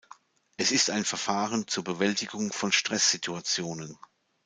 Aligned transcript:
Es 0.57 0.71
ist 0.71 0.89
ein 0.89 1.05
Verfahren 1.05 1.67
zur 1.67 1.83
Bewältigung 1.83 2.51
von 2.51 2.71
Stresssituationen. 2.71 3.99